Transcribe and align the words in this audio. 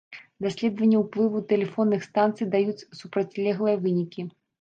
Даследаванні 0.43 0.97
ўплыву 1.01 1.41
тэлефонных 1.51 2.05
станцый 2.07 2.49
даюць 2.55 2.87
супрацьлеглыя 3.01 3.75
вынікі. 3.85 4.27